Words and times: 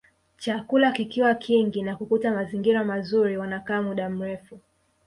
Chakula 0.37 0.91
kikiwa 0.91 1.35
kingi 1.35 1.81
na 1.81 1.95
kukuta 1.95 2.31
mazingira 2.31 2.83
mazuri 2.83 3.37
wanakaa 3.37 3.81
muda 3.81 4.09
mrefu 4.09 4.59